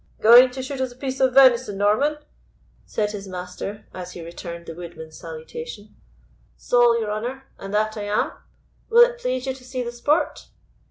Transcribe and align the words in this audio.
"Going 0.19 0.49
to 0.49 0.63
shoot 0.63 0.81
us 0.81 0.91
a 0.91 0.95
piece 0.95 1.19
of 1.19 1.35
venison, 1.35 1.77
Norman?" 1.77 2.17
said 2.87 3.11
his 3.11 3.27
master, 3.27 3.85
as 3.93 4.13
he 4.13 4.25
returned 4.25 4.65
the 4.65 4.73
woodsman's 4.73 5.19
salutation. 5.19 5.95
"Saul, 6.57 6.99
your 6.99 7.11
honour, 7.11 7.43
and 7.59 7.71
that 7.75 7.95
I 7.97 8.05
am. 8.05 8.31
Will 8.89 9.07
it 9.07 9.19
please 9.19 9.45
you 9.45 9.53
to 9.53 9.63
see 9.63 9.83
the 9.83 9.91
sport?" 9.91 10.47